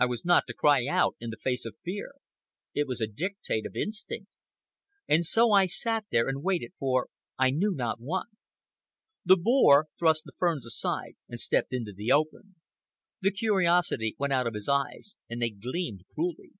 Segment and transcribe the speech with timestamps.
[0.00, 2.14] I was not to cry out in the face of fear.
[2.74, 4.32] It was a dictate of instinct.
[5.06, 8.26] And so I sat there and waited for I knew not what.
[9.24, 12.56] The boar thrust the ferns aside and stepped into the open.
[13.20, 16.50] The curiosity went out of his eyes, and they gleamed cruelly.